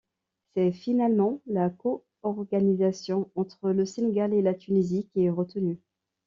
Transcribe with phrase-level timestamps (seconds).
[0.55, 5.79] C'est finalement la co-organisation entre le Sénégal et la Tunisie qui est retenue.